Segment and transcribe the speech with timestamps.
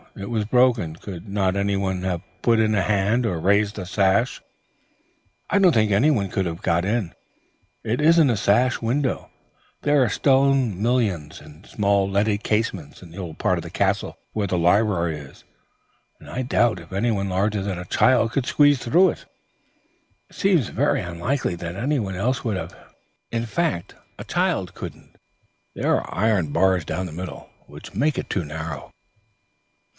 [0.15, 4.41] It was broken; could not anyone have put in a hand, or raised the sash?"
[5.49, 7.13] "I don't think anyone could have got in.
[7.83, 9.29] It isn't a sash window.
[9.83, 14.17] There are stone mullions and small leaded casements in the old part of the castle
[14.33, 15.45] where the library is,
[16.19, 19.29] and I doubt if anyone larger than a child could squeeze through; in fact,
[24.17, 25.15] a child couldn't;
[25.73, 28.91] there are iron bars down the middle, which make it too narrow."